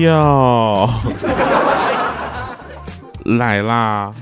[0.00, 0.88] 哟，
[3.24, 4.12] 来啦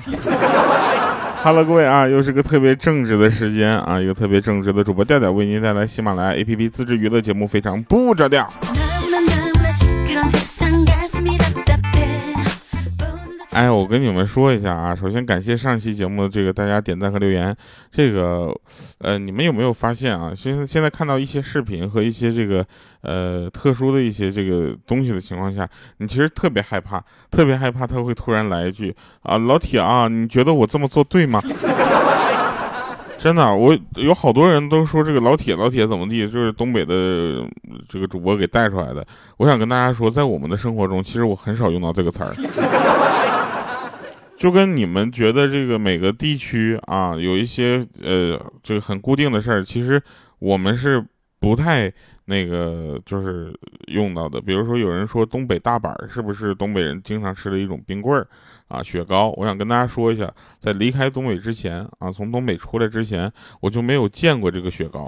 [1.42, 8.48] ！Hello，各位啊，又是个特别正直的时间啊，一个特别正直的主播调调为您带来喜马拉雅 APP 自制娱乐节目，非常不着调。
[13.52, 17.54] 哎，我跟你们说一下啊，首先感谢上期节目的这个大家点赞和留言。
[17.90, 18.50] 这个，
[18.98, 20.32] 呃，你们有没有发现啊？
[20.34, 22.64] 现现在看到一些视频和一些这个
[23.02, 25.68] 呃特殊的一些这个东西的情况下，
[25.98, 26.98] 你其实特别害怕，
[27.30, 31.38] 特别害怕他会突然来一句啊，老铁啊，你觉得我这么做对吗？
[33.20, 37.46] 真的，我有好多人都说这个老铁老铁怎么地，就是东北的
[37.86, 39.06] 这个主播给带出来的。
[39.36, 42.32] 我想跟大家说，在我们的生活中，其实我很少用到这个词儿。
[44.42, 50.02] 就跟你们觉得这个每个地区啊，有一些呃，这个很固定的事儿，其实
[50.40, 51.00] 我们是
[51.38, 51.88] 不太
[52.24, 54.40] 那个就是用到的。
[54.40, 58.26] 比如说，有人说东北大板是不是东北人经常吃的一种冰棍儿
[58.66, 58.82] 啊？
[58.82, 65.06] 雪糕，我想跟大家说一下，在离开东北之前啊，从东北出来之前，我就没有见过这个雪糕。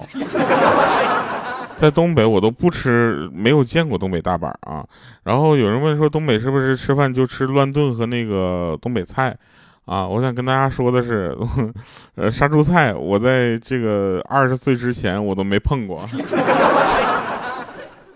[1.77, 4.85] 在东北，我都不吃，没有见过东北大板啊。
[5.23, 9.35] 然后有人问说，东北是不是吃饭就吃乱炖和那个东北菜
[9.83, 10.07] 啊？
[10.07, 11.37] 我想跟大家说的是，
[12.15, 15.99] 呃，杀猪菜，我在这个二十岁之前我都没碰过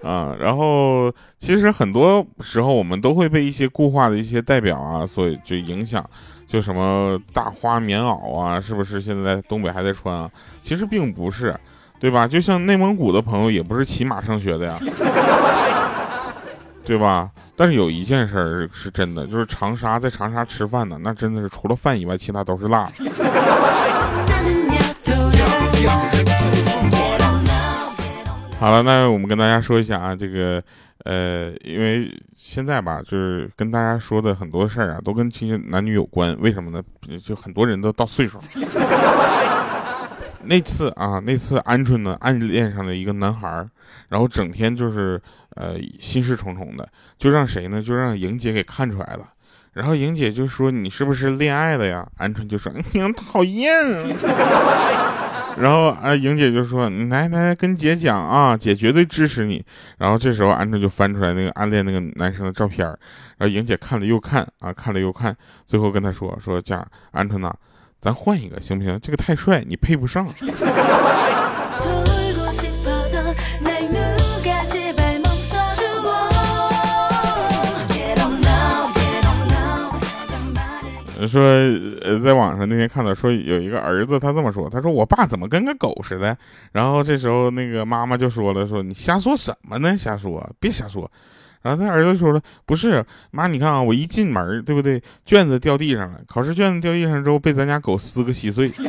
[0.01, 0.33] 啊。
[0.39, 6.09] 然后其实很多时候我们都会被一些固化的一些代表啊所以就影响，
[6.47, 10.31] 就什么大花棉袄啊，是不是现在东北还在穿啊？
[10.63, 11.53] 其实并不是。
[11.99, 12.27] 对吧？
[12.27, 14.75] 就像内蒙古的朋友也不是骑马上学的呀，
[16.85, 17.29] 对吧？
[17.55, 22.87] 但是有一件事儿是真的，就是长沙在长沙吃饭呢，那真的是除了饭以外，其他都是辣。
[28.59, 30.63] 好了，那我们跟大家说一下啊，这个
[31.05, 36.35] 呃，因为现在吧，就是跟大家说的很多事儿啊，都跟这些男女有关。
[36.39, 36.81] 为什么呢？
[37.23, 38.39] 就很多人都到岁数。
[40.43, 43.69] 那次啊，那次鹌鹑呢暗恋上了一个男孩儿
[44.07, 45.21] 然后整天就是
[45.55, 47.81] 呃心事重重的，就让谁呢？
[47.81, 49.29] 就让莹姐给看出来了。
[49.73, 53.71] 然后莹姐就说：“你是不是恋爱了呀？”鹌鹑就说：“你讨厌。
[55.57, 59.63] ”然后啊，莹姐就说：“来来来跟姐讲啊，姐绝对支持你。”
[59.99, 62.85] 然后这时候鹌鹑就翻出来那个暗恋那个男生的照片
[63.37, 65.35] 然后莹姐看了又看啊，看了又看，
[65.65, 67.53] 最后跟他说：“说这样，鹌鹑呐。”
[68.01, 68.99] 咱换一个行不行？
[69.01, 70.27] 这个太帅，你配不上。
[81.27, 81.43] 说
[82.01, 86.35] 呃，在网上那天看到说有一个儿子，他这么说，他说我爸怎么跟个狗似的？
[86.71, 89.97] 然后这时候那个妈妈就说了，说你瞎说什么呢？
[89.97, 91.11] 瞎说，别瞎说。
[91.61, 95.01] 然后他儿子说了：“不是妈，你看啊，我一进门，对不对？
[95.25, 98.71] 卷子掉地上了，考试卷子掉地上之后被咱家狗撕个稀碎。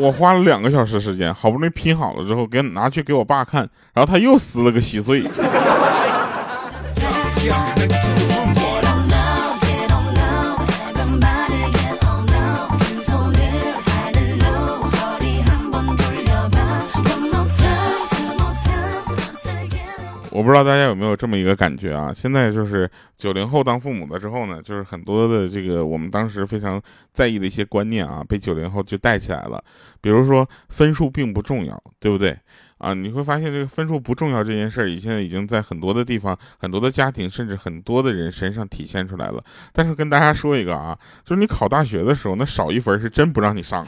[0.00, 5.22] 我花了两个小时时间，好不容易拼好了之后，给拿去给我爸看，然后他又撕了个稀碎。
[20.38, 22.12] ”我不知道大家有没有这么一个感觉啊？
[22.14, 26.80] 现在就是九零后当父母的之后呢，就是很多的这个我们当时非常
[27.12, 29.60] 在意的一些观念啊，被九零后就带起来了。
[30.00, 32.38] 比如说分数并不重要，对不对
[32.78, 32.94] 啊？
[32.94, 39.42] 你会发现这个分数不重要这件事儿，现在已经在很多的地方、很多的家庭，甚至很多的人身上体现出来了。
[39.72, 43.84] 但是跟大家说一个啊，就是你考大学的时候，那少一分是真不让你上。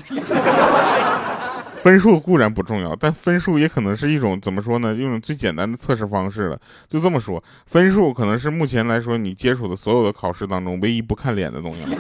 [1.82, 4.94] 分数固然不重要，但分数也可能是一种怎么说呢？
[4.94, 6.60] 一种最简单的测试方式了。
[6.88, 11.96] 就这么说，分数可能是目前来说你接触的所有的考试当中唯一不看脸的东西了。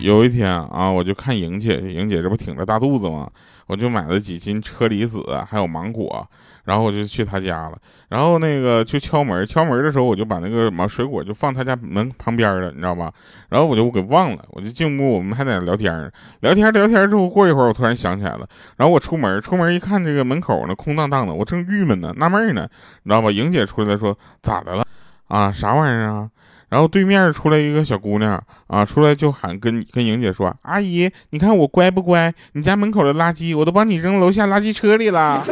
[0.00, 3.28] 有一天啊，我就看莹姐，莹姐这不挺着大肚子吗？
[3.66, 6.26] 我就买了几斤车厘子，还有芒果。
[6.64, 7.78] 然后我就去她家了，
[8.10, 13.10] 然后那个就敲门，敲门的时候我就把那个什么水果就放她家门旁边了，你知道吧？
[13.48, 18.46] 然后我就给忘了，我就进屋，我们还在那聊天聊天聊天之后过一会儿，我突然想起来了，
[18.76, 22.68] 然后我出门，出门一看这个门口呢空荡荡的，我正郁闷呢，纳闷呢，
[23.02, 23.30] 你知道吧？
[23.30, 24.84] 莹姐出来说咋的了？
[25.28, 26.28] 啊，啥玩意儿啊？
[26.68, 32.32] 然后对面出来一个小姑娘啊，出来就喊跟跟莹姐说，阿姨，你看我乖不乖？
[32.52, 35.42] 你家门口的垃圾我都帮你扔楼下垃圾车里了。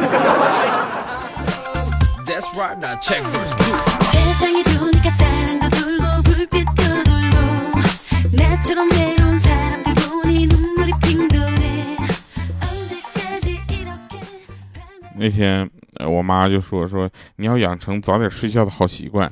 [15.19, 15.67] 那天
[16.05, 19.31] 我妈就说说你要养成早点睡觉的好习惯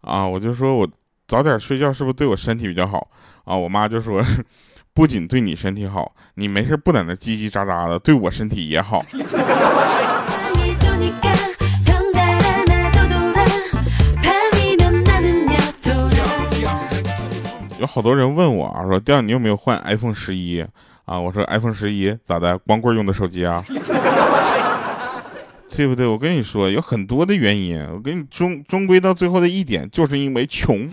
[0.00, 0.88] 啊，我就说我
[1.30, 3.06] 早点睡觉是不是对我身体比较好
[3.44, 3.54] 啊？
[3.54, 4.20] 我妈就说
[4.92, 9.00] 不仅对你身体好，你没事不在那叽叽喳喳的，对我身体也好。
[17.78, 20.60] 有好多人问我啊，说调你有没有换 iPhone 十一
[21.04, 21.20] 啊？
[21.20, 22.58] 我说 iPhone 十一咋的？
[22.58, 23.62] 光棍用的手机啊？
[25.80, 26.06] 对不对？
[26.06, 27.80] 我跟你说，有很多的原因。
[27.90, 30.86] 我跟你终终归到最后的一点，就是因为穷。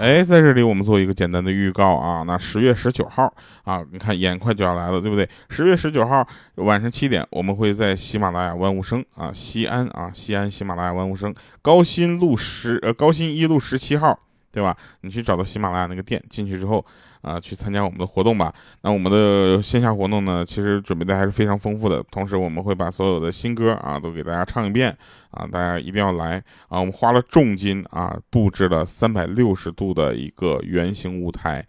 [0.00, 3.34] 哎，在这里我们做一个简单的预告啊，那十月十九号
[3.64, 5.28] 啊，你看眼快就要来了，对不对？
[5.48, 6.24] 十月十九号
[6.54, 14.16] 晚上七点，我们会在喜马拉雅万物生啊，西安啊，西安喜马拉雅万物生高新路十呃高新一路十七号。
[14.54, 14.76] 对吧？
[15.00, 16.84] 你去找到喜马拉雅那个店，进去之后
[17.22, 18.54] 啊，去参加我们的活动吧。
[18.82, 22.00] 那我们的线下活动呢，其实准备的还是非常丰富的。
[22.10, 24.96] 同时，我们会把所有的新歌啊都给大家唱一遍
[25.32, 26.36] 啊，大家一定要来
[26.68, 26.78] 啊！
[26.78, 31.66] 我们花了重金啊，布置了三百六十度的一个圆形舞台。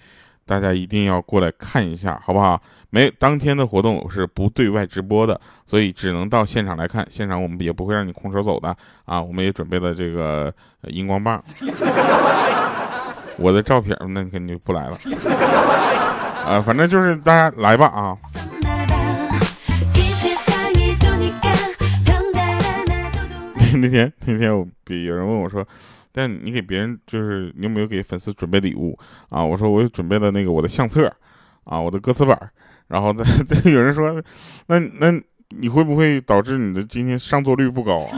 [0.48, 2.62] 大家一定要过来看一下，好不好？
[2.92, 7.04] 没当天的活动是不对外直播的，所以只能到现场来看。
[7.10, 8.70] 现场我们也不会让你空手走的
[9.06, 9.20] 啊！
[9.20, 10.54] 我们也准备了这个
[10.90, 11.44] 荧光棒，
[13.38, 14.98] 我的照片那肯定不来了。
[16.46, 18.18] 啊， 反正就是大家来吧啊！
[23.82, 25.66] 那天那天我有人问我说。
[26.18, 28.98] 但你给别人就是你有没有给粉丝准备礼物
[29.28, 29.44] 啊？
[29.44, 31.14] 我说我准备了那个我的相册，
[31.66, 32.40] 啊，我的歌词本
[32.88, 33.26] 然后再
[33.70, 34.24] 有人说，
[34.68, 35.12] 那那
[35.50, 38.16] 你会不会导致你的今天上座率不高啊？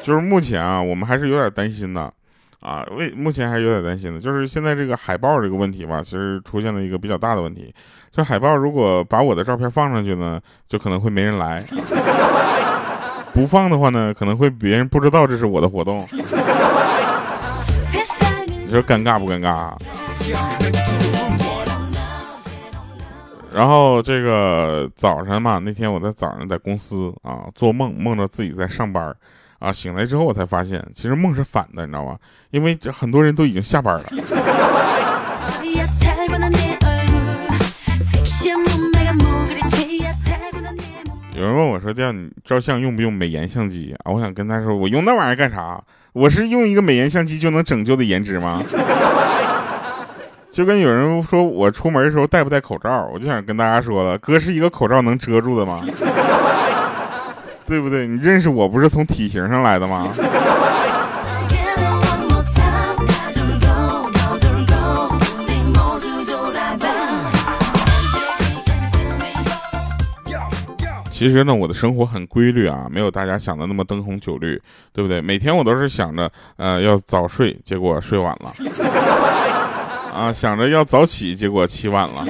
[0.00, 2.10] 就是目前啊，我们还是有点担心的，
[2.62, 7.74] 啊，为目前还是有点担心的，就是现在这个海报这个问题吧，其实出现了一个比较大的问题，
[8.12, 11.62] 就海报如果把我的照片放上去呢，就可能会没人来。
[13.34, 15.98] 不放的话呢，可能会别人不知道这是我的活动。
[18.64, 19.72] 你说尴尬不尴尬？
[23.52, 29.14] 然后这个早上嘛，那天我在早上在公司啊做梦，梦着自己在上班
[29.62, 32.18] 啊，醒来之后我才发现，其实梦是反的，你知道吗？
[32.50, 34.02] 因为这很多人都已经下班了。
[41.34, 45.80] 有人问我说：“这样你照相用不用美颜相机啊？”我想跟他说：“我用那玩意儿干啥？
[46.12, 48.62] 我是用一个美颜相机就能拯救的颜值吗？”
[50.52, 55.80] 就跟有人说我出门的时候戴不戴口罩，我就想跟大家说了，哥是一个口罩能遮住的吗？
[57.66, 58.06] 对不对？
[58.06, 60.08] 你认识我不是从体型上来的吗？
[71.10, 74.60] 其实呢，我的生活很规律啊，没有大家想的那么灯红酒绿，
[74.92, 75.20] 对不对？
[75.20, 78.52] 每天我都是想着，呃，要早睡，结果睡晚了，
[80.12, 82.26] 啊，想着要早起，结果起晚了。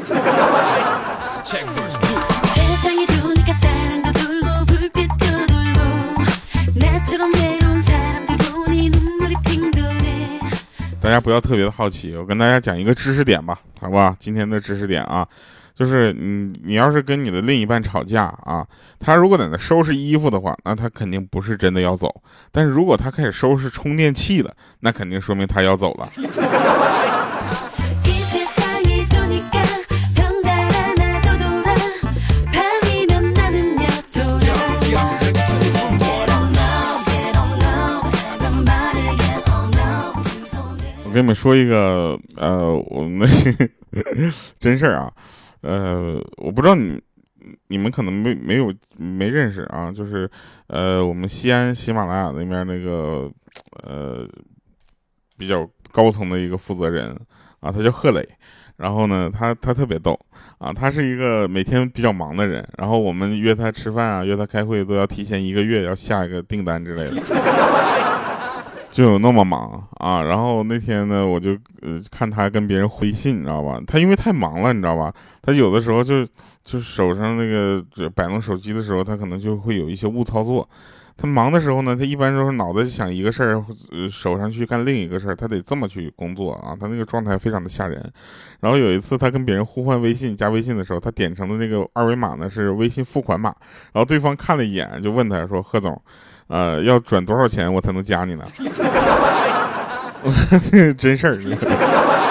[11.03, 14.17] 大家不要特别的好奇，我跟大家讲一个知识点吧，好吧？
[14.21, 15.27] 今天的知识点啊。
[15.75, 18.65] 就是你，你要是跟你的另一半吵架啊，
[19.01, 22.15] 他如果在那收拾衣服的话，那他肯定不是真的要走。
[22.53, 26.09] 但是如果他开始收拾充电器了，那肯定说明他要走了。
[41.13, 43.29] 我跟你们说一个，呃，我们的
[44.59, 45.13] 真事儿啊。
[45.61, 46.99] 呃，我不知道你，
[47.69, 50.27] 你们可能没没有没认识啊，就是，
[50.69, 53.31] 呃，我们西安喜马拉雅那边那个，
[53.87, 54.27] 呃，
[55.37, 57.15] 比较高层的一个负责人
[57.61, 58.27] 啊，他叫贺磊，
[58.79, 60.19] 然后呢，他他特别逗
[60.57, 67.23] 啊，他是一个每天比较忙的人，然后我们约他吃饭啊，约他开会都要提前一个月要下一个订单之类的。
[68.93, 73.81] 就有那么忙啊，然后那天呢，我就呃看他跟别人回信，你知道吧？
[73.87, 75.13] 他因为太忙了，你知道吧？
[75.41, 76.27] 他有的时候就
[76.63, 80.69] 就手上那个摆弄手机的时候，他可能就会有一些误操作。
[81.17, 83.63] 他忙的时候呢，他一般都是脑子想一个事儿，
[84.11, 86.77] 手上去干另一个事儿，他得这么去工作啊。
[86.81, 88.03] 他那个状态非常的吓人。
[88.61, 93.55] 然后有一次他跟别人互换微信加微信的时候，他点成的那个二维码呢是微信付款码，
[93.93, 96.01] 然后对方看了一眼就问他说：“贺总。”
[96.49, 98.45] 呃，要转多少钱我才能加你呢？
[100.23, 102.22] 我 这是真事儿。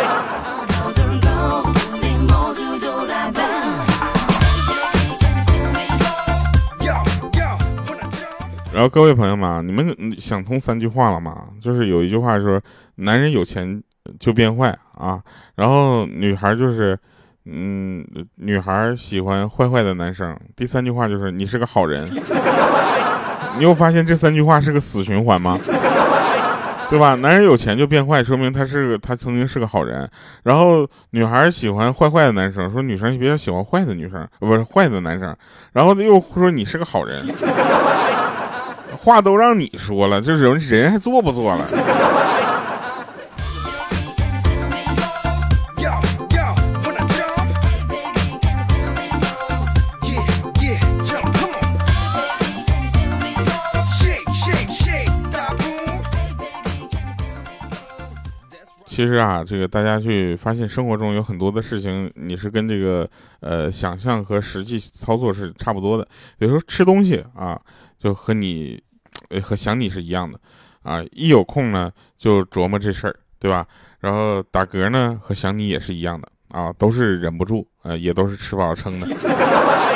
[8.74, 11.50] 然后各位朋友们，你们想通三句话了吗？
[11.62, 12.60] 就是有一句话说，
[12.96, 13.84] 男人有钱
[14.18, 15.22] 就变坏啊，
[15.56, 16.98] 然后女孩就是，
[17.46, 20.36] 嗯，女孩喜欢坏坏的男生。
[20.56, 22.02] 第三句话就是你是个好人。
[23.60, 25.60] 你有发现这三句话是个死循环吗？
[26.90, 27.16] 对吧？
[27.16, 30.10] 男人有钱就变坏，说明他是他曾经是个好人。
[30.44, 35.36] 然后女孩喜欢坏坏的男生，说女生比较喜欢坏的女生，不是坏的男生。
[35.74, 37.18] 然后又说你是个好人，
[39.04, 41.68] 话都让你说了，这人人还做不做了？
[58.86, 66.08] 其实啊，这个大家去发现生活中有很多的事情，你是跟这个呃想象和实际操作是差不多的。
[66.38, 67.60] 有时候吃东西啊，
[67.98, 68.80] 就和你
[69.40, 70.40] 和想你是一样的
[70.84, 73.66] 啊，一有空呢就琢磨这事儿，对吧？
[74.00, 79.08] 然后打嗝呢和想你也是一样的啊，都是忍不住，呃，也都是吃饱了撑的。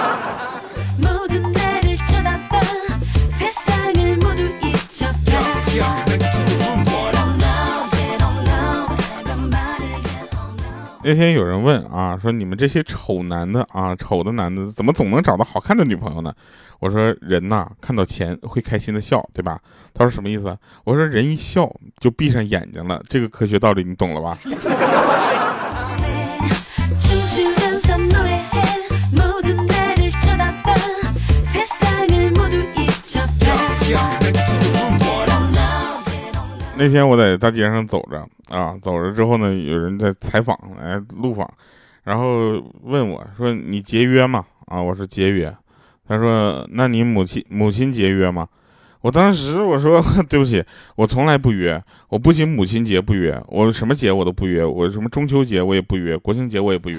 [11.08, 16.34] 那天有人问啊，说你们这些丑男的啊，丑的男的怎么总能找到好看的女朋友呢？
[16.80, 19.60] 我说人呐，看到钱会开心的笑，对吧？
[19.94, 20.58] 他说什么意思？
[20.84, 24.36] 我说人一笑就闭上眼睛了，这个科学道理你懂了吧？
[36.86, 38.24] 那天我在大街上走着
[38.56, 41.52] 啊，走着之后呢，有人在采访，来录访，
[42.04, 45.52] 然后问我说：“你节约吗？”啊，我说节约。
[46.08, 48.48] 他说：“那你母亲母亲节约吗？”
[49.02, 50.00] 我当时我说
[50.30, 50.64] ：“对不起，
[50.96, 51.84] 我从来不约。
[52.08, 56.98] 我不仅母亲节不约，我什么节我都不约，我什么中秋节我也不约，国庆节我也不约。”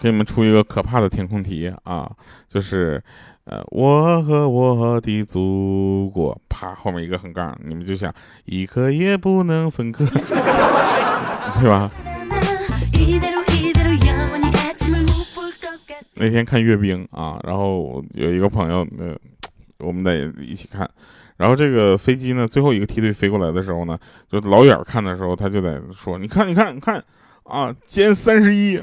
[0.00, 2.10] 给你们出一个可怕的填空题啊，
[2.48, 3.02] 就是，
[3.44, 8.12] 呃，我和我的祖国，啪，后面一个横杠，你们就想，
[8.44, 10.04] 一刻也不能分割，
[11.60, 11.90] 对吧？
[16.14, 19.14] 那天看阅兵啊，然后有一个朋友，呃，
[19.78, 20.88] 我们得一起看，
[21.36, 23.98] 然后这个飞机呢，最后一个梯队飞过来的时候呢，
[24.30, 27.02] 就老远看的时候，他就在说，你看，你看，你看。
[27.44, 28.76] 啊，歼三十一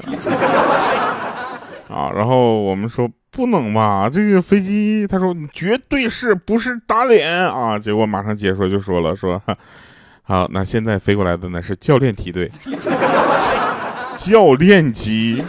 [1.88, 2.10] 啊！
[2.14, 7.78] 然后我们说不能吧，这个飞机，他说绝对是不是打脸啊？
[7.78, 9.42] 结果马上解说就说了，说
[10.22, 12.50] 好，那现在飞过来的呢是教练梯队，
[14.16, 15.42] 教练机。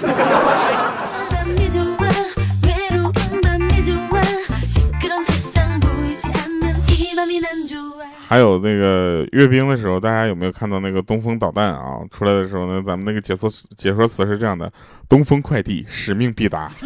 [8.28, 12.00] 还有那个阅兵的时候，大家有没有看到那个东风导弹啊？
[12.10, 14.72] 出来的时候呢，咱们那个解说解说词是这样的：
[15.08, 16.68] 东风快递，使命必达。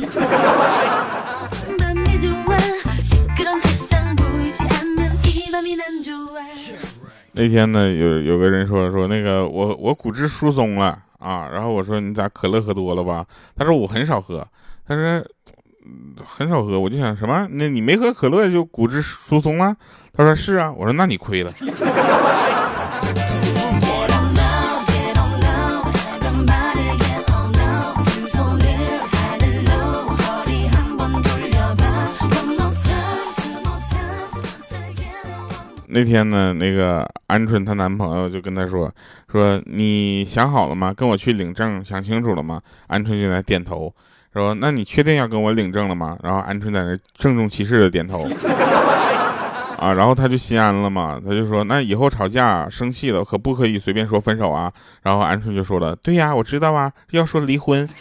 [7.32, 13.25] 那天呢，有有个人说说那个我我骨质疏松了啊，然后我说你咋可乐喝多了吧？
[13.56, 14.46] 他说我很少喝，
[14.88, 15.24] 他说
[16.25, 17.48] 很少喝，我就想什么？
[17.51, 19.75] 那你没喝可乐就骨质疏松了？
[20.13, 21.51] 他说是啊，我说那你亏了。
[35.89, 38.94] 那天呢，那个鹌鹑她男朋友就跟她说
[39.32, 40.94] ：“说你想好了吗？
[40.94, 43.91] 跟我去领证，想清楚了吗？”鹌鹑就在点头，
[44.34, 48.27] 说：“那你确定要跟我领证了吗？”然后鹌鹑在那郑重其事的点头。
[49.77, 54.74] 啊，然后他就心安了嘛，他就说，那以后吵架生气了，可不可以随便说分手啊？
[55.03, 57.88] 然后鹌鹑就说了，对呀，我知道啊，要说离婚。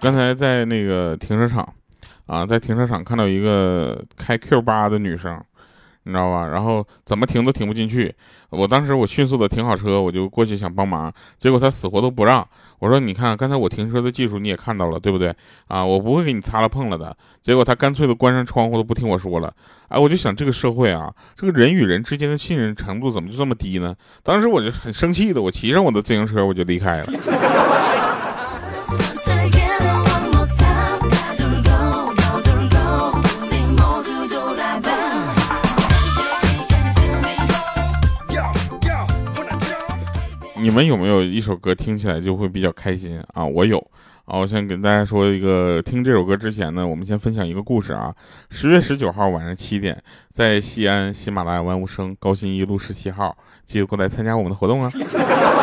[0.00, 1.66] 刚才在那个停车场，
[2.26, 5.42] 啊，在停车场看到一个开 Q 八的女生。
[6.08, 6.48] 你知道吧？
[6.48, 8.14] 然后怎么停都停不进去。
[8.48, 12.48] 我当时我迅速的停好车，我就过去想帮忙，结果他死活都不让。
[12.78, 15.34] 我说：“你看，刚才我停车的技术你也看到了，对不对？
[15.66, 19.52] 啊，我不会给你擦了碰了的。”结果他干脆的关上窗户都不听我说了。
[19.88, 23.94] 哎，我就想这个社会啊，这个人与人之间的信任程度怎么就这么低呢？
[24.22, 27.06] 当时我就很生气的，我骑上我的自行车我就离开了。
[40.68, 43.42] 你们有没有一首歌听起来就会比较开心啊？
[43.42, 43.78] 我有
[44.26, 44.38] 啊！
[44.38, 48.14] 我先给大家说一个，听这首歌之前呢，我们先分享一个故事啊。
[48.50, 49.98] 十月十九号晚上七点，
[50.30, 53.34] 在西安喜马拉雅万物生高新一路十七号，
[53.64, 54.90] 记得过来参加我们的活动啊。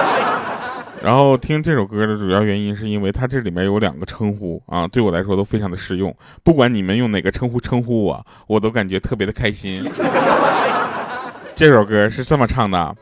[1.04, 6.12] 然后听这首歌的主要原因是因为它这里面有两个称呼啊，对我来说都非常的适用。
[6.44, 9.88] 不管你们用哪个称呼称呼我，我都感觉特别的开心。
[11.56, 12.96] 这首歌是这么唱的。